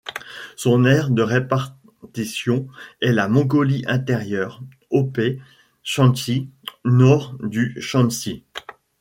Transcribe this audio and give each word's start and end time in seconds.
Son 0.57 0.83
aire 0.85 1.11
de 1.11 1.21
répartition 1.21 2.65
est 3.01 3.11
la 3.11 3.27
Mongolie 3.27 3.83
Intérieure, 3.85 4.63
Hopei, 4.89 5.39
Chansi, 5.83 6.49
nord 6.83 7.37
du 7.39 7.79
Chensi. 7.79 8.43